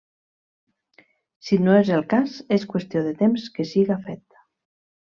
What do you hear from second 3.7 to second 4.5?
siga fet.